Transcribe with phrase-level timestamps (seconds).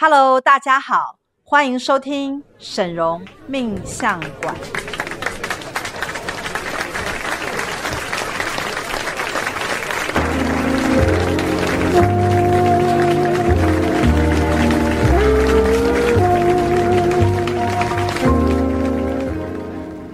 [0.00, 4.54] Hello，大家好，欢迎收听沈荣命相馆。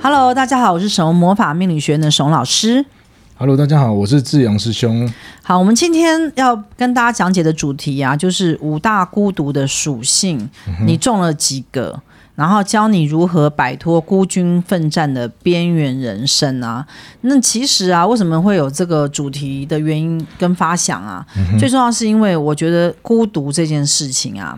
[0.03, 2.87] Hello，大家好，我是沈荣魔法命理学院的沈老师。
[3.37, 5.13] Hello，大家好，我是志阳师兄。
[5.43, 10.39] 好，我们今天要跟大家讲解的主题啊，就是五大孤独的属性，
[10.69, 12.01] 嗯、你中了几个？
[12.37, 16.87] 然后教你如何摆脱孤军奋战的边缘人生啊。
[17.23, 21.27] 那其实啊，为什么会有这个主题的原因跟发想啊？
[21.37, 24.57] 嗯、最重要是因为我觉得孤独这件事情啊，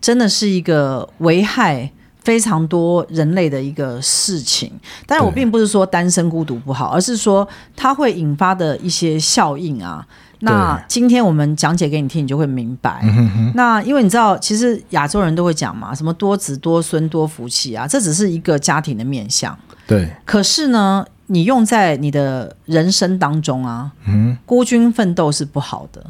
[0.00, 1.88] 真的是一个危害。
[2.26, 4.72] 非常多人类的一个事情，
[5.06, 10.04] 但是我并不是说单身孤独不好，而是说它会引发的一些效应啊。
[10.40, 13.00] 那今天我们讲解给你听，你就会明白。
[13.54, 19.56] 那因为你知道，其实亚洲人都会讲嘛，什么多子多孙多福气啊，这只是一个家庭的面相。
[19.86, 20.10] 对。
[20.24, 23.92] 可是呢，你用在你的人生当中啊，
[24.44, 26.04] 孤军奋斗是不好的。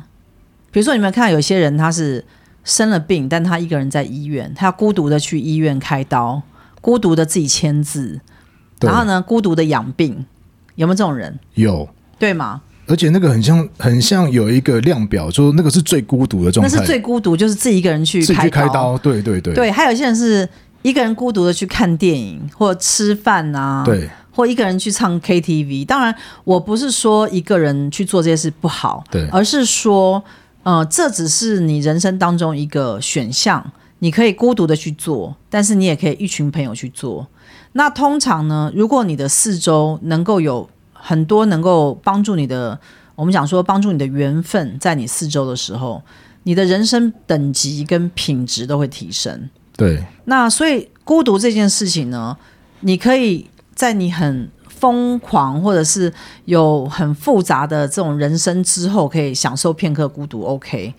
[0.70, 2.24] 比如说，你们看有些人他是。
[2.66, 6.42] 生了病，但他一个人在医院，他要孤独的去医院开刀，
[6.80, 8.20] 孤独的自己签字，
[8.80, 10.26] 然后呢，孤独的养病，
[10.74, 11.38] 有没有这种人？
[11.54, 12.60] 有，对吗？
[12.88, 16.72] 而且那个很像，很像有一个量表，说那个是最孤独的状态。
[16.72, 18.34] 那是最孤独，就是自己一个人去开刀。
[18.34, 19.54] 自己去开刀，对对对。
[19.54, 20.48] 对，还有一些人是
[20.82, 25.86] 一个人孤独的去看电影或吃饭啊，对，或一个人去唱 KTV。
[25.86, 30.20] 当然，我不是说一个人去做这些事不好，对，而是说。
[30.66, 33.64] 呃，这只是你人生当中一个选项，
[34.00, 37.28] 你可以孤独的去做，但是你也可以一群朋友去做。
[37.74, 42.80] 那通常呢，如果你的四周能够有很多能够帮助你的，
[43.14, 46.02] 我们讲说帮助你的缘分在你四周的时候，
[46.42, 49.48] 你的人生等级跟品质都会提升。
[49.76, 50.04] 对。
[50.24, 52.36] 那所以孤独这件事情呢，
[52.80, 54.50] 你可以在你很。
[54.78, 56.12] 疯狂，或者是
[56.44, 60.92] 有很复杂的这种人生之后，可以享受片刻孤独，OK。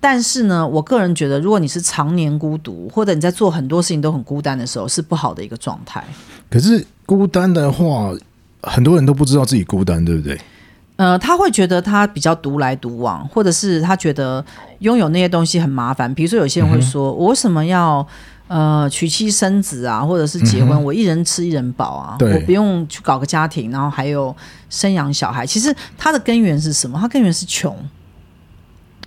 [0.00, 6.04] 但是呢，我个人觉得，如果你是常年孤独，或者你在做很多事情都很孤单的时候，是不好的一个状态。
[6.48, 8.12] 可是孤单的话，
[8.62, 10.38] 很多人都不知道自己孤单，对不对？
[10.96, 14.44] 呃，他会觉得他比较独来独往，或者是他觉得
[14.78, 16.14] 拥有那些东西很麻烦。
[16.14, 18.06] 比如说，有些人会说：“嗯、我为什么要？”
[18.54, 24.32] 呃，娶妻生子啊，或者是结婚，嗯、我一人吃一人饱啊，我不用去搞个家庭，然后还有
[24.70, 25.44] 生养小孩。
[25.44, 26.96] 其实它的根源是什么？
[27.00, 27.76] 它根源是穷，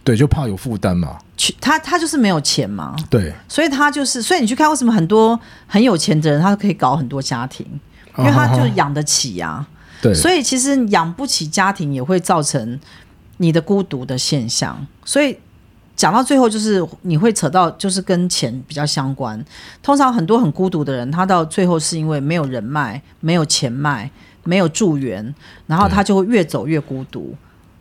[0.03, 1.17] 对，就怕有负担嘛。
[1.61, 7.65] 他他就是没有钱嘛，对，所以他就是，所以你去看为什么很多很有钱的人，他可以搞很多家庭，
[8.17, 9.67] 因为他就养得起呀、啊。
[10.03, 12.77] 对，所以其实养不起家庭也会造成
[13.37, 15.37] 你的孤独的现象，所以。
[15.97, 19.43] 讲到最后，就是你会扯到，就是跟钱比较相关。
[19.81, 24.09] 通常很多很孤独的人，他到最后是因为没有人脉、没有钱脉、
[24.43, 25.33] 没有助缘，
[25.65, 27.33] 然后他就会越走越孤独。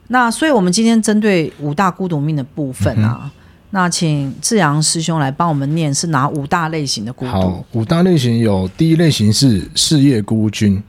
[0.08, 3.30] 那所以，我们今天针对五大孤独命的部分啊，嗯、
[3.70, 7.30] 那请志阳师兄来帮我们念是哪五大类型的孤独？
[7.30, 10.82] 好，五大类型有第一类型是事业孤军。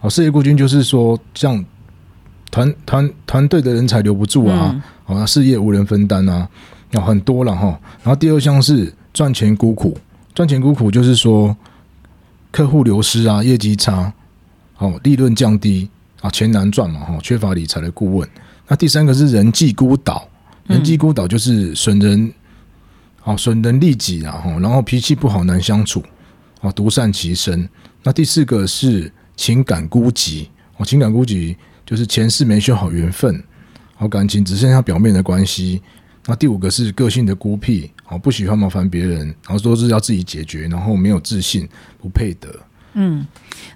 [0.00, 1.64] 好，事业孤军就是说，像
[2.50, 4.72] 团团团队的人才留不住啊。
[4.74, 6.48] 嗯好，那事业无人分担啊，
[6.92, 7.78] 有很多了哈。
[8.02, 9.96] 然后第二项是赚钱孤苦，
[10.34, 11.54] 赚钱孤苦就是说
[12.50, 14.12] 客户流失啊，业绩差，
[14.78, 15.90] 哦，利润降低
[16.22, 18.28] 啊，钱难赚嘛哈，缺乏理财的顾问。
[18.66, 20.26] 那第三个是人际孤岛，
[20.66, 22.32] 人际孤岛就是损人，
[23.20, 26.02] 好损人利己啊哈，然后脾气不好，难相处，
[26.62, 27.68] 啊，独善其身。
[28.02, 30.46] 那第四个是情感孤寂，
[30.78, 31.54] 哦，情感孤寂
[31.84, 33.42] 就是前世没修好缘分。
[34.04, 35.80] 好，感情只剩下表面的关系。
[36.26, 41.66] 那第五个是个性的孤僻，好，不喜欢麻烦别人，然后都是要自己解决，然后没有自信，
[42.02, 42.50] 不配得。
[42.92, 43.26] 嗯，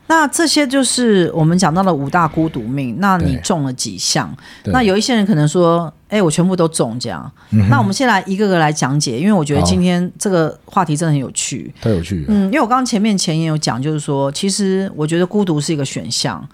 [0.07, 2.97] 那这些就是我们讲到的五大孤独命。
[3.01, 4.31] 那你中了几项？
[4.67, 7.33] 那有一些人可能说：“哎、欸，我全部都中这样。
[7.51, 12.27] 嗯”那我们先来一个个来讲解，因为我觉得今天这个话题真的很有趣，太有趣了。
[12.29, 16.47] 嗯，因为我刚刚前面前言有讲，就是说，其实我觉得孤独是一个选项。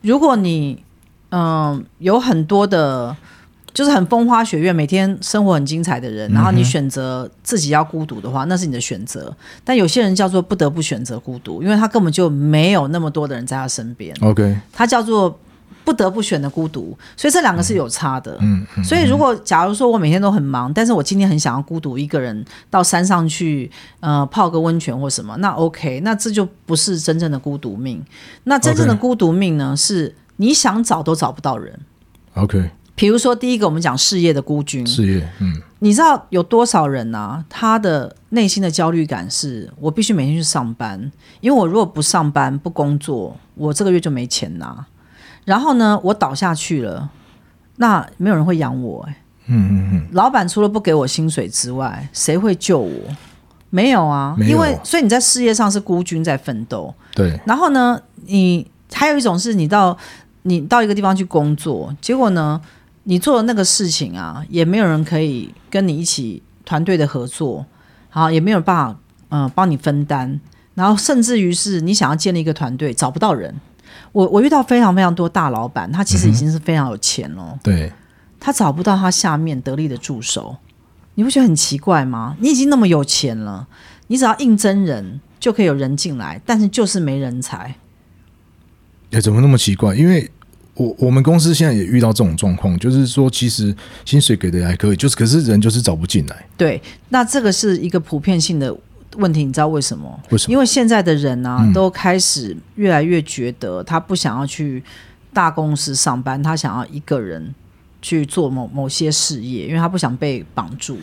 [0.00, 0.82] 如果你
[1.30, 3.16] 嗯，有很多的，
[3.72, 9.32] 就是很风花雪月，每天生活很精彩的人，然后你选择自己要孤独的话，那是你的选择。
[9.64, 14.12] 但有些人叫做不得不选择孤独，因为他根本就没有那么多的人在他身边。
[14.22, 15.38] OK，他叫做
[15.84, 18.36] 不得不选的孤独，所以这两个是有差的。
[18.40, 28.04] 嗯，嗯，所以如果假如说我每天都很忙，但是我今天很想要孤独一个人到山上去，呃，泡个温泉或什么，那 OK，那这就不是真正的孤独命。
[28.44, 30.12] 那真正的孤独命呢是。
[30.40, 31.78] 你想找都找不到人
[32.32, 32.70] ，OK。
[32.94, 37.44] 比如说，第一个我们讲事业的孤军，事业，嗯，你知道有多少人啊？
[37.48, 44.86] 他的内心的焦虑感是：我必须每天去上班，因为我如果不上班不工作，我这个月就没钱拿。
[45.44, 47.10] 然后呢，我倒下去了，
[47.76, 49.16] 那没有人会养我、欸，
[49.46, 52.90] 嗯嗯嗯，老板除了不给我薪水之外，谁会救我？
[53.68, 56.94] 没有啊，因为所以你在事业上是孤军在奋斗。
[57.14, 59.96] 对，然后呢，你还有一种是你到
[60.42, 62.60] 你到一个地方去工作，结果呢？
[63.04, 67.64] 你做的那个事情啊，也没有人可以跟你一起团队的合作，
[68.10, 69.00] 好，也没有办法
[69.30, 70.38] 嗯、呃、帮你分担，
[70.74, 73.58] 然后甚至于是你想要建立一个团队找不到人。
[74.12, 77.92] 我我遇到非常非常多大老板，他其实已经是非常有钱了，嗯、对，
[78.38, 80.56] 他找不到他下面得力的助手，
[81.14, 82.36] 你不觉得很奇怪吗？
[82.38, 83.66] 你已经那么有钱了，
[84.08, 87.74] 你只要应征人就可以有人进来，但是就是没人才。
[89.10, 89.94] 哎，怎么那么奇怪？
[89.94, 90.30] 因为。
[90.74, 93.74] 我我们公司现在也遇到这种状况，就是说，其实
[94.06, 96.46] 薪水给的还可以，就是可是人就是找不进来。
[96.56, 96.80] 对，
[97.10, 98.74] 那这个是一个普遍性的
[99.16, 100.08] 问题，你知道为什么？
[100.30, 100.52] 为什么？
[100.52, 104.82] 因为现在的人呢、啊嗯，都开始越来越觉得他不想要去
[105.34, 107.54] 大公司上班，他想要一个人
[108.00, 110.96] 去做某某些事业，因为他不想被绑住。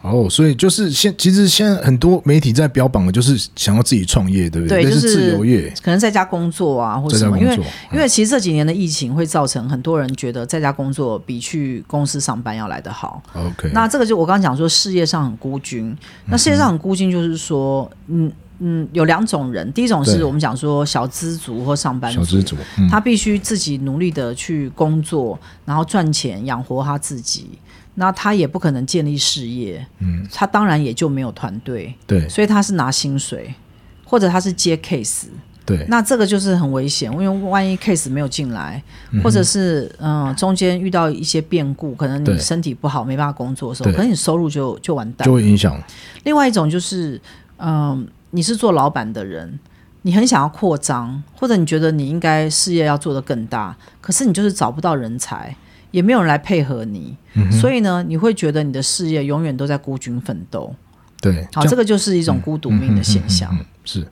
[0.00, 4.84] 哦，所以就是现其实现在很多媒体在标榜的就是想要自己创业，对不对？
[4.84, 7.36] 对，就是自由业，可能在家工作啊，或者什么。
[7.38, 7.56] 因为
[7.92, 13.20] 因为其实这几年的疫情会造成很多人觉得在家工作比去公司上班要来得好。
[13.34, 15.96] OK，那这个就我刚刚讲说事业上很孤军。
[16.26, 18.30] 那事业上很孤军，就是说，嗯
[18.60, 19.72] 嗯，有两种人。
[19.72, 27.58] 第一种是我们讲说小资族或上班族，小资族，嗯，他必须自己努力的去工作，然后赚钱养活他自己。
[28.00, 33.52] 那他也不可能建立事业，嗯，他当然也就没有团队，对，所以他是拿薪水，
[34.04, 35.24] 或者他是接 case，
[35.66, 38.80] 对，那这个就是很危险，因为万一 case 没有进来，
[39.10, 45.76] 嗯、或者是嗯、呃、中间遇到一些变故，可能你身体不好没办法工作的时候，可能你收入就就完蛋，就会影响。
[46.22, 47.20] 另外一种就是，
[47.56, 49.58] 嗯、呃，你是做老板的人，
[50.02, 55.56] 你很想要扩张，或者你觉得你应该事业要做得更大，可是你就是找不到人才。
[55.90, 60.74] 也没有人来配合你，嗯，所以呢，你会觉得你的事业永远都在孤军奋斗。
[61.20, 63.52] 对，好，这，个就是一种孤独命的现象。
[63.84, 64.06] 是，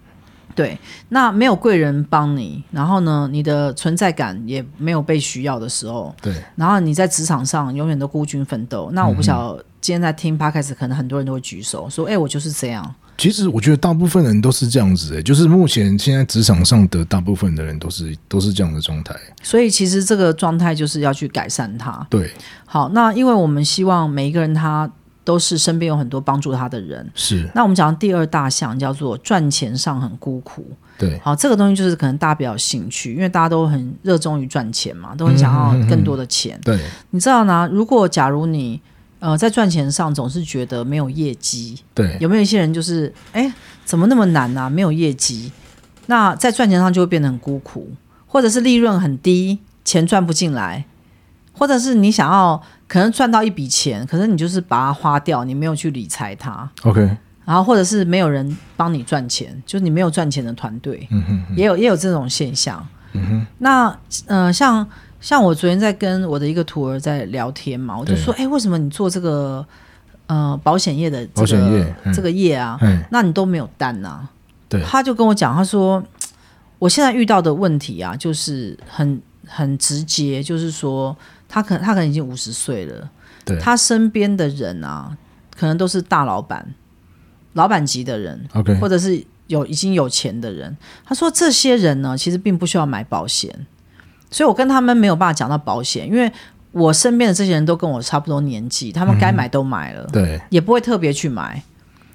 [0.54, 0.76] 对。
[1.10, 6.34] 那没有贵人帮你，然后呢，你的存在感也没有被需要的时候，对。
[6.56, 8.90] 然后你在职场上永远都孤军奋斗。
[8.92, 19.14] 那我不晓得今天在听 Podcast，可能很多人都会举手说：“哎，我就是这样。”其实我觉得大部分人都是这样子诶、欸，就是目前现在职场上的大部分的人都是都是这样的状态。
[19.42, 22.06] 所以其实这个状态就是要去改善它。
[22.10, 22.30] 对，
[22.64, 24.90] 好，那因为我们希望每一个人他
[25.24, 27.10] 都是身边有很多帮助他的人。
[27.14, 27.48] 是。
[27.54, 30.66] 那我们讲第二大项叫做赚钱上很孤苦。
[30.98, 31.18] 对。
[31.22, 36.56] 好，这个东西就是可能大家比较有兴趣，因为大家都很热衷于赚钱嘛，都很想要更多的钱。
[36.58, 36.80] 嗯嗯嗯、对。
[37.10, 37.68] 你知道呢？
[37.72, 38.80] 如果假如你
[39.26, 43.52] 呃，在赚钱上总是觉得没有业绩，对，有没有一些人就是，哎，
[43.84, 44.70] 怎么那么难啊？
[44.70, 45.50] 没有业绩，
[46.06, 47.90] 那在赚钱上就会变得很孤苦，
[48.28, 50.84] 或者是利润很低，钱赚不进来，
[51.52, 57.00] 或者是你想要可能赚到一笔钱，可是你就是把它花掉，你没有去理财它，OK，
[57.44, 63.98] 然后或者是没有人帮你赚钱，就是你没有赚钱的团队，嗯哼哼，也有也有这种现象，嗯哼，那
[64.28, 64.88] 呃像。
[65.20, 69.66] 像我昨天在跟我的一个徒儿在聊天嘛，我就说，哎、欸，为什么你做这个
[70.26, 73.02] 呃保险业的这个保险业、嗯、这个业啊、嗯？
[73.10, 74.30] 那你都没有单呐、啊？
[74.68, 76.02] 对，他就跟我讲，他说，
[76.78, 81.16] 我现在遇到的问题啊，就是很很直接，就是说，
[81.48, 83.10] 他可能他可能已经五十岁了，
[83.44, 85.16] 对，他身边的人啊，
[85.56, 86.74] 可能都是大老板、
[87.54, 90.76] 老板级的人，OK，或者是有已经有钱的人。
[91.04, 93.66] 他说，这些人呢，其实并不需要买保险。
[94.36, 96.30] 所以我跟他们没有办法讲到保险，因为
[96.70, 101.62] 我身边的这些人都跟我差不多年纪，他们该买都买了，嗯、对，也不会特别去买。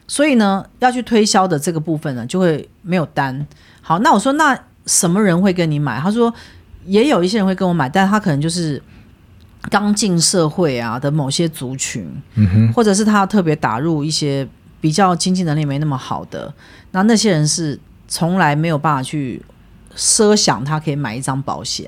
[0.07, 3.47] 所以呢，要去推销的这个部分呢，就会没有单。
[3.81, 5.99] 好，那我说，那什么人会跟你买？
[5.99, 6.31] 他说，
[6.85, 8.79] 也有一些人会跟我买，但他可能就是
[9.71, 12.07] 刚进社会啊的某些族群，
[12.75, 14.47] 或者是他特别打入一些
[14.79, 16.53] 比较经济能力没那么好的，
[16.91, 19.41] 那那些人是从来没有办法去。
[19.93, 21.85] 设想他可以买一张保险，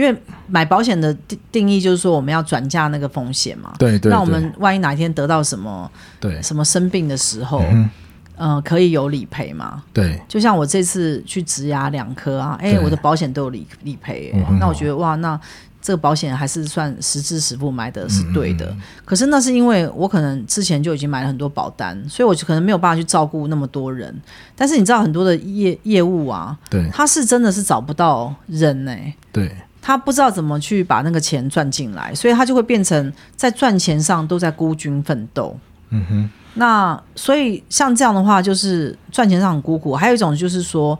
[0.00, 3.74] 因为买保险的定定义就是说我们要转嫁那个风险嘛。
[3.78, 4.10] 对对。
[4.10, 7.90] 那我们万一哪一天得到什么，对什么生病的时候，嗯、
[8.36, 9.82] 呃，可以有理赔嘛？
[9.92, 10.18] 对。
[10.26, 14.58] 就像我这次去植牙两颗啊，哎，我的保险都有理理赔、嗯。
[14.58, 15.38] 那我觉得哇，那。
[15.82, 18.70] 这个保险还是算实支实付买的是对的，
[19.02, 24.14] 可是那是因为我可能之前就已经买了很多保单，所以我就可能没有办法去照顾那么多人。
[24.54, 29.14] 但是你知道很多的业业务啊，对，他是真的是找不到人呢、欸。
[29.32, 35.58] 对，他不知道怎么去把那个钱赚进来，所以他就会变成在赚钱上都在孤军奋斗。
[35.90, 36.30] 嗯哼。
[36.54, 39.94] 那所以像这样的话，就是赚钱上很孤苦。
[39.94, 40.98] 还有一种就是说，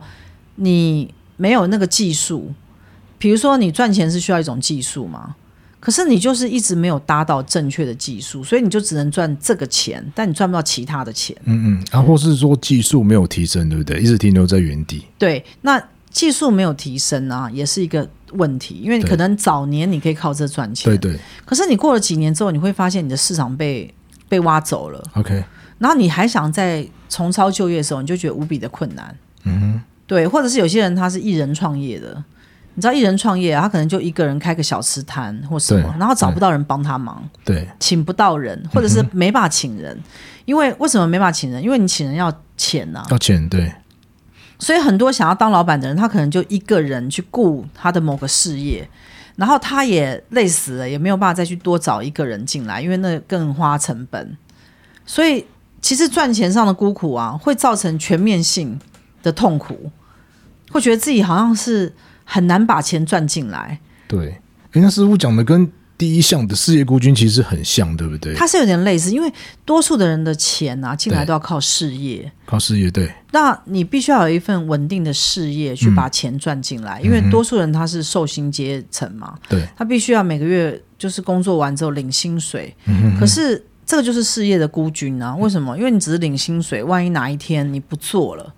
[0.55, 2.49] 你没有那个技术，
[3.17, 5.35] 比如说你赚钱是需要一种技术嘛，
[5.81, 11.35] 可是你就是一直没有搭到正确的技术，所以你就只能赚这个钱，但你赚不到其他的钱。
[11.43, 13.99] 嗯嗯，啊，或是说技术没有提升，对不对？
[13.99, 15.03] 一直停留在原地。
[15.17, 21.19] 对，那技术没有提升啊，也是一个问题，因为你可能早年你可以靠这赚钱，对对。
[21.45, 23.93] 可是你过了几年之后，你会发现你的市场被
[24.27, 25.43] 被挖走了，OK，
[25.79, 29.15] 然后你还想再重操旧业的时候，你就觉得无比的困难。
[29.43, 32.23] 嗯哼，对，或者是有些人他是一人创业的，
[32.75, 40.03] 你知道一人创业啊，他可能就一个人开个小吃摊或什么，然后找不到人帮他忙，对，请不到人，或者是没办法请人，嗯、
[40.45, 41.61] 因为为什么没办法请人？
[41.61, 43.71] 因为你请人要钱呐、啊，要钱，对。
[44.61, 48.87] 所以很多想要当老板的人，他可能就一个人去顾他的某个事业。
[49.35, 54.37] 然后他也累死了，也没有办法再去多找一个人进来，因为那更花成本。
[55.03, 55.43] 所以
[55.81, 58.79] 其实赚钱上的孤苦啊，会造成全面性
[59.23, 59.91] 的痛苦，
[60.69, 61.91] 会觉得自己好像是
[62.23, 63.79] 很难把钱赚进来。
[64.07, 64.39] 对，
[64.71, 65.71] 人家师傅讲的跟。
[66.01, 68.33] 第一项的事业孤军其实很像，对不对？
[68.33, 69.31] 它是有点类似，因为
[69.63, 72.89] 多数的人的钱啊进来都要靠事业，靠事业。
[72.89, 82.75] 对，那你必须要有一份稳定的事业去把钱赚进来，嗯、因为多数人他是受薪阶层嘛，对，他必须要每个月就是工作完之后领薪水。
[82.87, 85.35] 嗯、可是这个就是事业的孤军啊？
[85.35, 85.77] 为什么？
[85.77, 88.51] 因为你只是领薪水，万一哪一天你不做了，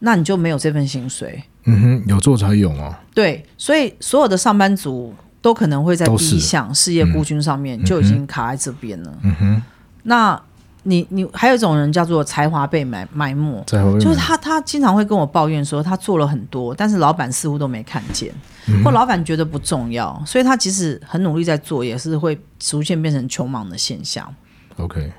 [0.00, 1.42] 那你就没有这份薪水。
[1.64, 3.00] 嗯哼，有做才有啊。
[3.14, 5.14] 对，所以所有的上班族。
[5.42, 9.12] 都可能会在第一项事业孤军上面就已经卡在这边了。
[9.22, 9.62] 嗯哼，
[10.04, 10.40] 那
[10.84, 13.62] 你你还有一种人叫做才华被埋埋没，
[14.00, 18.32] 就是他他经常会跟我抱怨说他做了很多，但是老板似乎都没看见，
[18.66, 24.32] 嗯、或老板觉得不重要，所以他即使很努力在做，也是会逐渐变成穷忙的现象。
[24.76, 25.12] OK，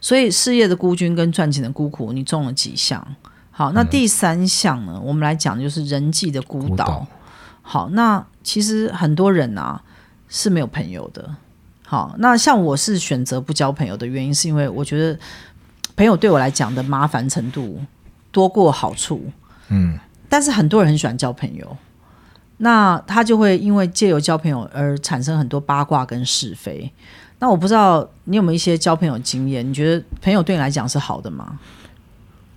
[0.00, 3.04] 所以事业的孤军跟赚钱的孤苦，你中了几项？
[3.50, 4.94] 好，那第三项呢？
[4.96, 6.66] 嗯、我们来讲就是人际的孤岛。
[6.68, 7.06] 孤岛
[7.62, 9.82] 好，那其实很多人啊
[10.28, 11.34] 是没有朋友的。
[11.84, 15.18] 好，那像我是选择不交朋友的原因，是因为我觉得
[15.96, 17.80] 朋友对我来讲的麻烦程度
[18.30, 19.20] 多过好处。
[19.68, 19.98] 嗯，
[20.28, 21.76] 但是很多人很喜欢交朋友，
[22.58, 26.88] 那他就会因为借由交朋友而产生很多八卦跟是非。
[27.40, 29.68] 那我不知道你有没有一些交朋友经验？
[29.68, 31.58] 你觉得朋友对你来讲是好的吗？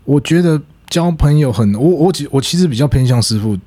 [0.05, 3.57] 我觉得交朋友很，我我其我其实比较偏向师傅。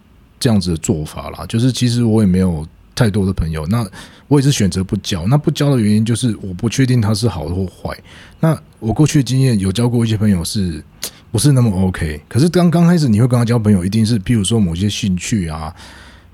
[0.43, 3.87] 这样子的做法啦，就是其实我也没有太多的朋友，那
[4.27, 5.25] 我也是选择不交。
[5.29, 7.97] 那不交的原因就是我不确定他是好或坏。
[8.41, 10.83] 那我过去的经验有交过一些朋友是
[11.31, 12.21] 不是那么 OK？
[12.29, 15.73] 可是刚刚开始你会跟他交朋友，一定是譬如说某些兴趣啊，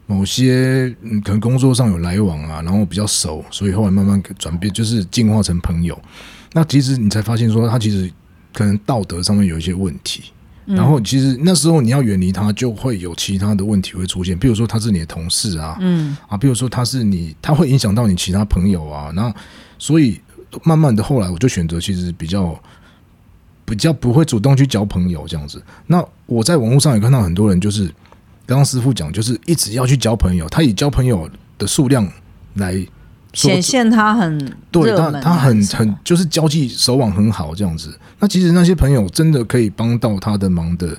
[0.06, 6.00] 某些嗯可能工作上有来往啊，然后比较熟，所以后来慢慢转变，就是进化成朋友。
[6.54, 8.10] 那其实你才发现说他其实
[8.54, 10.32] 可能道德上面有一些问题。
[10.76, 19.34] 然后其实那时候你要远离他，就会有其他的问题会出现，比如说他是你的同事啊，嗯啊，比如说他是你，他会影响到你其他朋友啊，然后
[19.78, 20.20] 所以
[20.62, 22.58] 慢慢的后来我就选择其实比较
[23.64, 25.62] 比较不会主动去交朋友这样子。
[25.86, 27.86] 那我在网络上也看到很多人，就是
[28.46, 32.06] 刚刚师傅讲，就是一直要去交朋友，他以交朋友的数量
[32.54, 32.86] 来。
[33.38, 37.96] 显现他很对，他他很很就是交际手腕很好这样子。
[38.18, 40.98] 那其实那些朋友真的可以帮到他的忙的，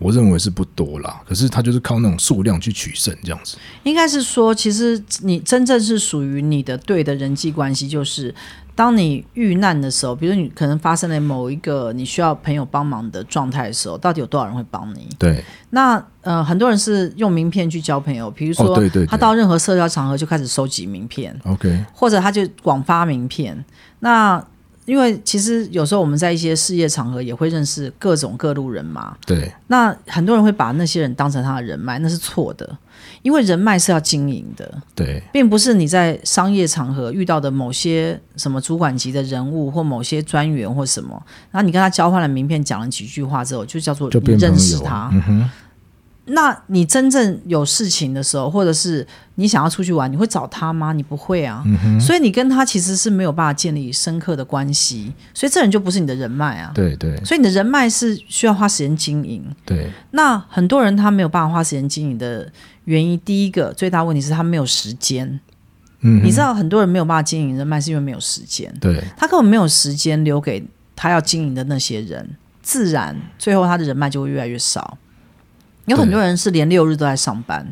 [0.00, 1.22] 我认为是不多啦。
[1.28, 3.56] 可是他就是靠那种数量去取胜这样子。
[3.84, 8.34] 应该是说，其实你真正是属于你的对的人际关系，就是。
[8.72, 15.06] 当你遇难的时候，比如你可能发生了某一个你需要朋友帮忙的状态的时候，到底有多少人会帮你？
[15.18, 15.44] 对。
[15.68, 23.62] 那呃，很多人是用名片去交朋友，比如说，他到任何社交场合就开始收集名片，OK，或者他就广发名片。
[23.98, 24.42] 那
[24.84, 29.52] 因为其实有时候我们在一些事业场合也会认识各种各路人嘛，对。
[29.68, 32.76] 那很多人会把那些人当成他的人脉，那是错的。
[33.22, 45.10] 因为人脉是要经营的，对，并不是你在商业场合遇到的某些什么主管级的人物或某些专员或什么，然后你跟他交换了名片，讲了几句话之后，就叫做你认识他。
[46.32, 50.92] 那你真正有事情的时候，或者是你想要出去玩，你会找他吗？
[50.92, 51.62] 你不会啊。
[51.66, 56.70] 嗯、所以你跟他其实是没有办法建立深刻的关系，所以这人就不是你的人脉啊。
[56.74, 57.16] 对对。
[57.24, 59.44] 所以你的人脉是需要花时间经营。
[59.64, 59.90] 对。
[60.12, 62.50] 那很多人他没有办法花时间经营的
[62.84, 65.40] 原因，第一个最大问题是他没有时间。
[66.00, 66.22] 嗯。
[66.24, 68.72] 你知道很多人没有办法经营人脉，是因为没有时间。
[68.80, 69.02] 对。
[69.16, 74.98] 他根本没有时间留给他要经营的那些人，自然最后他的人脉就会越来越少。
[75.90, 77.66] 有很多人是连六日都在上班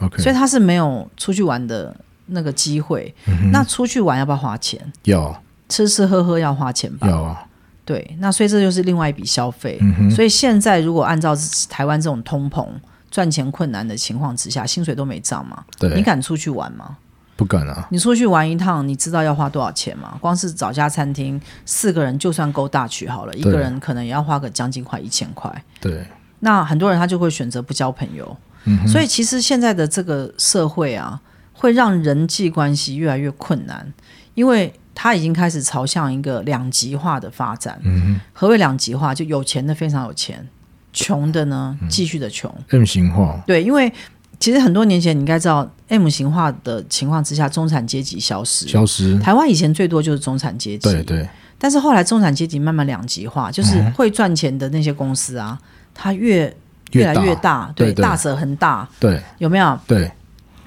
[0.00, 1.94] ，OK，所以他是没有出去玩的
[2.26, 3.14] 那个机会。
[3.26, 4.80] 嗯、那出去玩要不要花钱？
[5.04, 7.08] 要，吃吃喝喝要花钱吧？
[7.08, 7.44] 要啊。
[7.84, 9.78] 对，那所以这就是另外一笔消费。
[9.80, 11.34] 嗯、所以现在如果按照
[11.68, 12.66] 台湾这种通膨、
[13.10, 15.64] 赚钱困难的情况之下，薪水都没涨嘛？
[15.78, 16.98] 对，你敢出去玩吗？
[17.34, 17.86] 不敢啊！
[17.92, 20.18] 你出去玩一趟，你知道要花多少钱吗？
[20.20, 25.64] 光是找家餐厅，四个人就算够大曲好了，一个人可能也要花个将近快一千块。
[25.80, 26.04] 对，
[26.40, 28.36] 那很多人他就会选择不交朋友。
[28.64, 31.20] 嗯，所以其实现在的这个社会啊，
[31.52, 33.92] 会让人际关系越来越困难，
[34.34, 37.80] 因为它已经开始朝向一个两极化的发展。
[37.84, 39.14] 嗯，何谓两极化？
[39.14, 40.46] 就有钱的非常有钱，
[40.92, 42.52] 穷的呢继续的穷。
[42.70, 43.42] M 型化。
[43.46, 43.92] 对，因为。
[44.40, 48.68] 其实很多年前，你应该知道，M 型化的情况之下，中产阶级消失。
[48.68, 49.18] 消失。
[49.18, 50.88] 台湾以前最多就是中产阶级。
[50.88, 51.28] 对对。
[51.58, 55.58] 但是后来中产阶级慢慢两极化，就是会赚钱的那些公司啊，
[56.00, 56.56] 它越
[56.92, 58.88] 越来越大，对，大者恒大。
[59.00, 59.20] 对。
[59.38, 59.78] 有没有？
[59.86, 60.10] 对。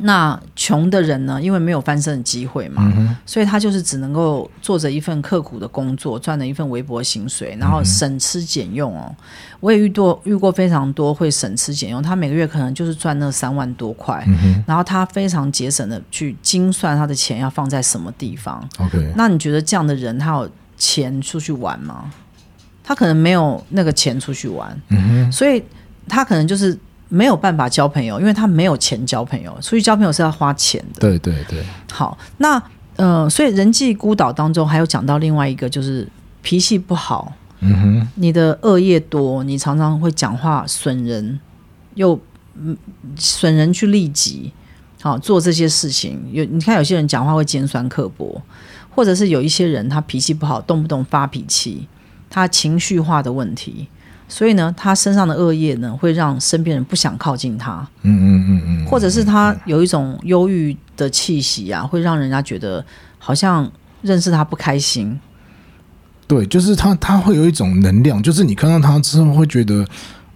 [0.03, 1.39] 那穷的人呢？
[1.39, 9.15] 因为没有翻身的机会嘛，嗯，所以他就是只能够做着一份刻苦的工作，赚了一份微薄薪水，然后省吃俭用哦。
[9.59, 18.67] 我也遇过遇过非常多会省吃俭用，他每个月可能就是赚那三万多块，嗯，然后他非常节省的去精算他的钱要放在什么地方。
[18.79, 22.11] OK，那你觉得这样的人他有钱出去玩吗？
[22.91, 25.63] 他可能没有那个钱出去玩，嗯，所以
[26.07, 26.77] 他可能就是。
[27.13, 29.53] 没有办法交朋友，因为他没有钱交朋友。
[29.61, 31.01] 出去交朋友是要花钱的。
[31.01, 31.61] 对对对。
[31.91, 32.63] 好，那
[32.95, 36.07] 呃，所以人际孤岛当中还有讲到另外一个，就是
[36.41, 37.33] 脾气不好。
[37.59, 38.07] 嗯哼。
[38.15, 41.37] 你的恶业多，你常常会讲话损人，
[41.95, 42.17] 又
[42.55, 42.77] 嗯
[43.17, 44.53] 损人去利己。
[45.01, 48.41] 好，做这些事情有你看，有些人讲话会尖酸刻薄，
[48.95, 51.85] 或者是有一些人他脾气不好，动不动发脾气，
[52.31, 53.87] 他情绪化的问题。
[54.27, 57.85] 所以呢，他身上的恶业呢，会让身边人不想靠近他。
[58.03, 62.83] 嗯嗯嗯嗯，或者是他有一种忧郁的气息啊，会让人家觉得
[63.19, 63.69] 好像
[64.01, 65.19] 认识他不开心。
[66.27, 69.85] 对，就是他，他会有一种能量，就是你看到他之后会觉得，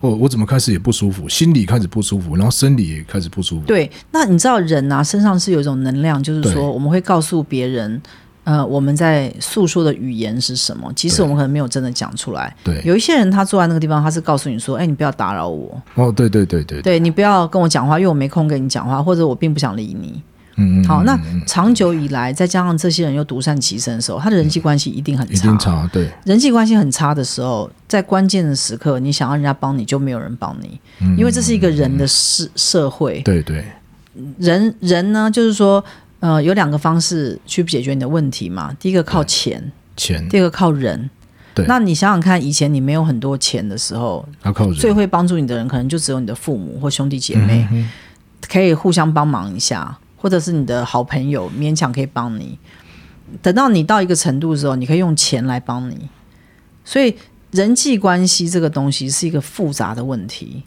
[0.01, 3.65] 哦，我怎么开始也不舒服，心里开始不舒服，然后生理也开始不舒服。
[3.65, 8.01] 对，那你知道人啊，身上是有一种能量，就是说我们会告诉别人。
[8.46, 10.94] 呃，我们在诉说的语言是什么？
[10.96, 12.55] 其实我们可能没有真的讲出来。
[12.64, 20.22] 对，有一些人他坐在那个地方，他是告诉你说：“哎，你不要打扰我。”哦，对对对对，对你不要跟我讲话，因为我没空跟你讲话，或者我并不想理你。
[20.58, 20.84] 嗯嗯。
[20.86, 25.34] 好，那长久以来，再加上这些人又独善其身的时候，他的人际关系一定很差。
[25.34, 26.08] 一定差，对。
[26.24, 33.22] 人际关系很差的时候，在关键的时刻，你想要人家帮你，就没有人帮你，嗯，因为这是一个人的社社会。
[33.22, 33.66] 对对。
[34.38, 35.84] 人人呢，就是说。
[36.19, 38.73] 呃，有两个方式去解决你的问题嘛。
[38.79, 41.09] 第一个靠钱，钱；第二个靠人。
[41.53, 44.73] 对，那你想想看，以前你没有很多钱的时候，要靠人。
[44.73, 47.89] 最会帮助你的人，可能就只有你的父母或兄弟姐妹，嗯、
[48.49, 52.59] 可以互相帮忙一下，或者是你的好朋友勉强可以帮你。
[53.41, 56.09] 等到你到一个程度的时候，你可以用钱来帮你。
[56.83, 57.15] 所以
[57.51, 60.63] 人际关系这个东西是一个复杂的问题。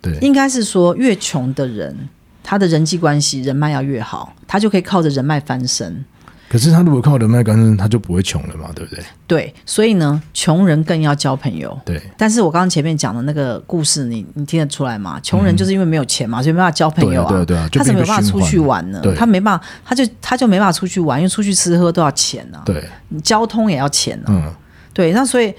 [0.00, 2.08] 对，应该是说越穷的人。
[2.50, 6.02] 他的人际关系人脉要越好，他就可以靠着人脉翻身。
[6.48, 9.04] 可是他如果靠人脉翻身，他就不会穷了嘛，对不对？
[9.26, 11.78] 对，所以呢，穷人更要交朋友。
[11.84, 12.00] 对。
[12.16, 15.20] 但是我刚刚前面讲的那个故事，你你听得出来吗？
[15.22, 17.28] 穷人就是因为没有钱嘛，嗯、所以没办法交朋友啊。
[17.28, 19.02] 对啊对啊，他怎么没办法出去玩呢？
[19.14, 22.64] 他没办法，他就他就没办法出去玩，因为出去吃喝都要钱呢、啊。
[22.64, 22.82] 对。
[23.22, 24.48] 交通也要钱呢、啊。
[24.48, 24.54] 嗯。
[24.94, 25.54] 对，那所以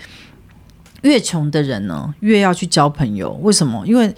[1.03, 3.33] 越穷的人呢，越要去交朋友。
[3.43, 3.85] 为什么？
[3.85, 4.11] 因为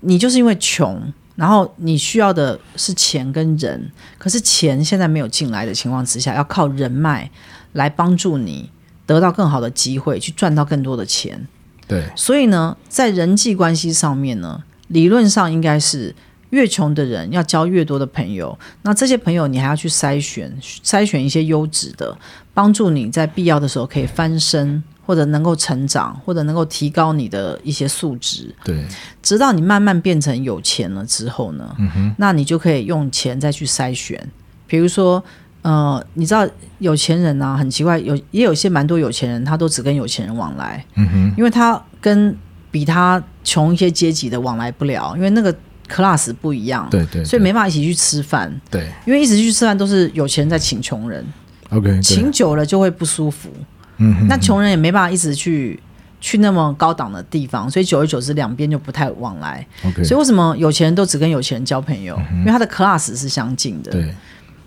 [0.00, 1.00] 你就是因为穷。
[1.40, 7.30] 然后你需要的是钱跟人，可是钱现在没有进来的情况之下，要靠人脉
[7.72, 8.68] 来帮助你
[9.06, 11.48] 得到更好的机会，去赚到更多的钱。
[11.88, 16.14] 对，所以呢，在人际关系上面呢，理论上应该是
[16.50, 22.14] 越穷的人要交越多的朋友，那这些朋友你还要去筛选，筛选一些优质的，
[22.52, 24.84] 帮助你在必要的时候可以翻身。
[25.10, 28.84] 或者能够成长，或者能够提高你的一些素质，对，
[29.20, 34.24] 直到你慢慢变成有钱了之后呢，嗯哼，那你就可以用钱再去筛选。
[34.68, 35.20] 比如说，
[35.62, 42.36] 呃，你知道有钱人啊，很奇怪，有也有些蛮多有钱人，他都只跟有钱人往来，嗯哼，因为他跟
[42.70, 45.52] 比他穷一些阶级的往来不了，因为那个
[45.88, 51.26] class 不一样，对对，对，所以没办法一起去吃饭，对，因为一直去吃饭都是有钱人在请穷人
[51.70, 53.50] ，OK，请久了就会不舒服。
[54.00, 55.78] 嗯，那穷人也没办法一直去
[56.20, 59.64] 去那么高档的地方，所以久而久之两边就不太往来。
[60.02, 62.18] 所以为什么有钱人都只跟有钱人交朋友？
[62.32, 63.92] 嗯、因为他的 class 是相近的。
[63.92, 64.14] 对。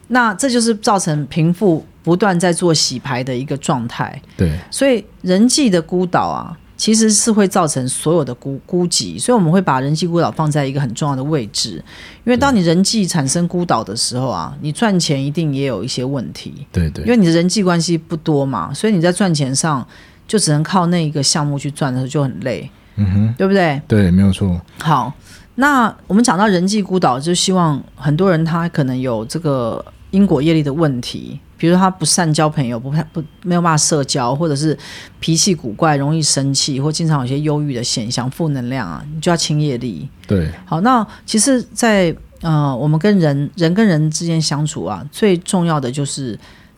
[0.08, 4.22] 那这就是造成贫富不断在做洗牌的一个状态。
[4.38, 4.52] 对。
[4.70, 11.82] 所以人际的孤岛啊，其实是会造成所有的孤孤寂，所以我们会把人际孤岛放在一个很重要的位置。
[12.26, 16.68] 因为当你人际产生孤岛的时候啊，你赚钱一定也有一些问题。
[16.74, 19.88] 对对，因为你的人际关系不多嘛，所以你在赚钱上
[20.28, 22.70] 就只能靠那一个项目去赚的时候就很累。
[22.98, 23.82] 嗯哼，对不对？
[23.88, 24.60] 对，没有错。
[24.80, 25.14] 好，
[25.56, 31.40] 那我们讲到人际孤岛，就希望很多人他可能有这个因果业力的问题。
[31.64, 34.78] 比如他不善交朋友，不不没有办法社交，或者是
[35.22, 40.10] 脾气古怪，容易生气，或经常有些忧郁的现象，负能量啊，你就要清业力。
[40.28, 46.38] 对，好，那其实在，在呃，我们跟人人跟人之间相处啊，最重要的就是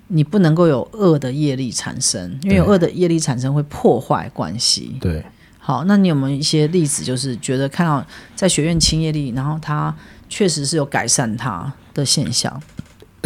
[0.09, 4.97] 你不能够有恶的业力产生，因为有恶的业力产生会破坏关系。
[5.01, 5.25] 对，
[5.57, 9.91] 好，那你有没有一些例子，就是觉得看到在学院清业力，然后他
[10.29, 12.61] 确实是有改善他的现象？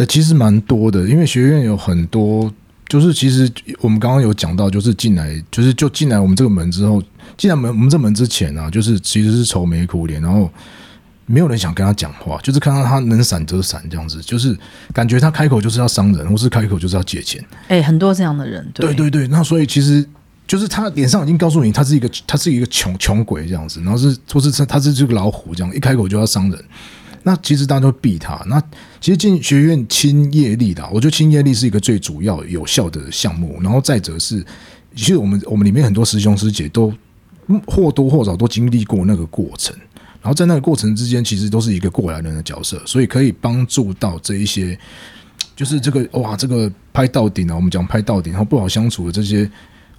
[0.00, 2.50] 呃，其实蛮多的，因为学院有很多，
[2.88, 7.02] 就是其实我们刚刚有讲到，就是进来，就是就进来我们这个门之后，
[7.36, 10.50] 进来门我们这门之前啊，就是其实是愁眉苦脸，然后
[11.26, 14.58] 没有人想跟他讲话，就是看到他能闪则闪这样子，就是
[14.94, 17.44] 感觉他开口就是要伤人，或是开口就是要借钱。
[17.68, 20.02] 哎，很多这样的人，对对对对，那所以其实
[20.46, 26.64] 就是他脸上已经告诉你，他是一个他是一个穷穷鬼这样子，然后是或是他他是这个老虎这样，一开口就要伤人。
[27.22, 28.42] 那其实大家都避他。
[28.46, 28.58] 那
[29.00, 33.58] 其实进学院清业力的，我觉得清业力是一个最主要有效的项目。
[33.62, 34.44] 然后再者是，
[34.94, 36.92] 其实我们我们里面很多师兄师姐都
[37.66, 39.76] 或多或少都经历过那个过程。
[40.22, 44.78] 然后在那个过程之间，其实都是一个过来人的角色，所以可以帮助到这一些，
[45.54, 49.50] 就是这个哇，这个拍到顶啊，我们讲拍到顶，然后不好相处的这些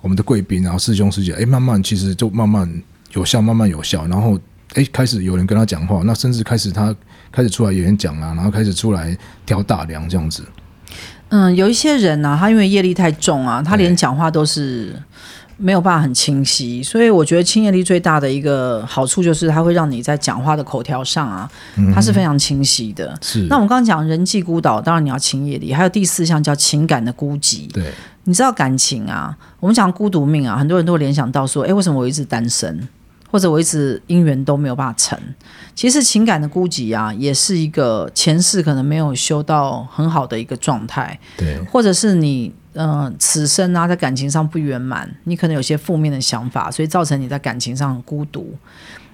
[0.02, 2.68] 我们的贵宾，然后师兄师姐，哎，慢慢其实就慢慢
[3.14, 4.40] 有效，慢慢有效，然后。
[4.76, 6.96] 哎，开始有人跟他讲话，那甚至开始他
[7.32, 10.44] 开始出来演讲啊，然后开始出来挑大梁这样子。
[11.30, 14.94] 嗯，有一些人呢、啊，他因为业力太重啊，他连讲话都是
[15.58, 21.50] 没有办法很清晰，所以我觉得清业力最大的一个好处就是，它会让你在讲话的口条上啊，
[21.94, 23.18] 它是非常清晰的。
[23.22, 23.48] 是。
[23.50, 27.72] 那我们刚刚讲人际孤岛，当然你要清业力，还有第四项叫情感的孤寂。
[27.72, 27.92] 对。
[28.24, 32.88] 你知道感情啊，我们讲孤独命啊，很多人都会联想到说，哎，为什么我一直单身？
[33.32, 35.18] 或者我一直姻缘都没有办法成，
[35.74, 41.18] 其实情感的孤寂啊，也是一个前世可能没有修到很好的一个状态。
[41.38, 48.54] 对，或者是你呃此生啊在感情上不圆满，你可能有些负面的想法，所以造成你在感情上很孤独。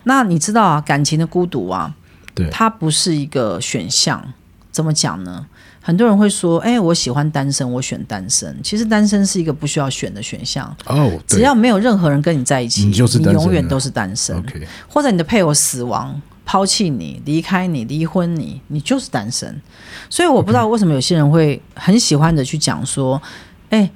[0.04, 1.94] 那你知道啊，感情的孤独啊，
[2.34, 4.34] 对，它不是一个选项，
[4.72, 5.46] 怎么讲呢？
[5.88, 10.76] 很多人会说：“哎，我喜欢单身，我选单身。”其实单身是一个不需要选的选项。
[10.86, 14.38] 哦，只要没有任何人跟你在一起，你就是单身，你永远都是单身。
[14.38, 19.62] OK，或者你的配偶死亡、抛弃你、离开你、离婚你，你就是单身。
[20.10, 23.22] 所以我不知道为什么有些人会很喜欢的去讲说
[23.72, 23.90] ：“哎，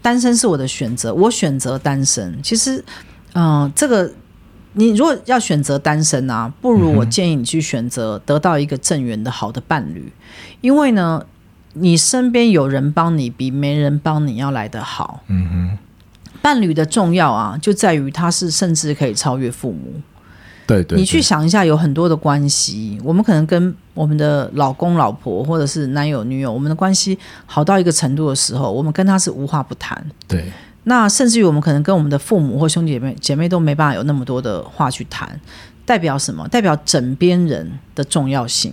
[0.00, 2.82] 单身是我的选择，我选择单身。”其实，
[3.34, 4.10] 嗯、呃，这个。
[4.78, 10.12] 你如果要选择单身啊，不如我建议你去选择得到一个正缘的好的伴侣，嗯、
[10.60, 11.24] 因为呢，
[11.72, 15.22] 你身边有人帮你，比没人帮你要来得好。
[15.28, 15.78] 嗯哼，
[16.42, 19.94] 伴侣的重要啊，就在于他是甚至可以超越父母。
[20.66, 30.04] 对，对对，你去想一下，有很多的关系，我们可能跟我们的老公、老婆，或者是男友、女友，我们的关系好到一个程度的时候，我们跟他是无话不谈。
[30.28, 30.52] 对。
[30.88, 35.40] 那甚至于我们可能跟我们的父母或兄弟姐妹姐妹都没办法有那么多的话去谈，
[35.84, 36.46] 代表什么？
[36.46, 38.72] 代表枕边人的重要性。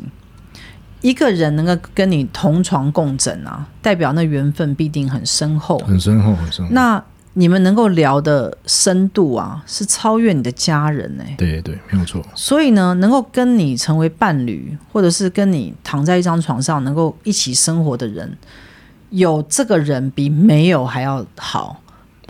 [1.02, 6.71] 一个人能够跟你同床共枕啊，代表那缘分必定很深厚，很深厚，很深厚。
[6.71, 11.36] 那你们能够聊的深度啊，是超越你的家人呢、欸？
[11.36, 12.23] 对对，没有错。
[12.36, 18.38] 所以呢，能够跟你成为伴侣，或者是跟你躺在一张床上能够一起生活的人，
[19.10, 21.82] 有这个人比没有还要好。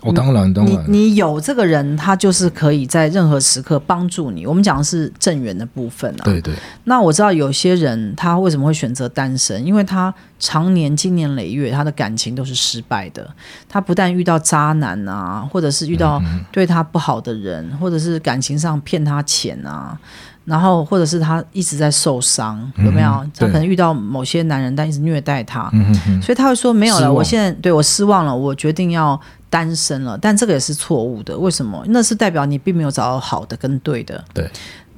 [0.03, 4.45] 我、哦、当然，当然，你你有这个人，他就是可以在任何时刻帮助你。
[4.45, 6.23] 我们讲的是正缘的部分啊。
[6.25, 6.53] 对对。
[6.83, 13.25] 那我知道有些人他为什么会选择单身，因为他常年经年累月他的感情都是失败的。
[13.69, 19.97] 他不但遇到渣男啊，或者是遇到对他不好的人，嗯、或者是感情上骗他钱啊，
[20.43, 23.09] 然后或者是他一直在受伤，有没有？
[23.09, 27.11] 嗯、他可能遇到某些男人，但一直虐待他，嗯、所以他会说没有了。
[27.11, 29.17] 我现在对我失望了，我决定要。
[29.53, 31.37] 单身了，但这个也是错误的。
[31.37, 31.83] 为什么？
[31.89, 34.25] 那是代表你并没有找到好的跟对的。
[34.33, 34.49] 对，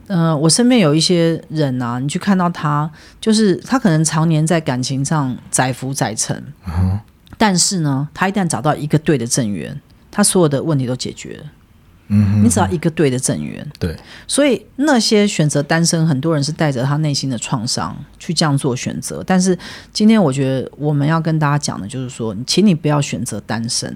[0.08, 2.90] 嗯、呃，我身边有一些人啊，你去看到他，
[3.20, 6.98] 就是他可能常年在感情上载浮载沉，嗯，
[7.38, 9.78] 但是呢，他一旦找到一个对的正缘，
[10.10, 11.44] 他所有的问题都解决了。
[12.08, 13.68] 嗯哼，你只要一个对的正缘。
[13.78, 13.94] 对，
[14.26, 19.22] 所以那些选择单身，很多人是带着他内心的创伤去这样做选择。
[19.28, 19.58] 但是
[19.92, 23.94] 今天我觉得我们要跟大家讲的就是说，请你不要选择单身。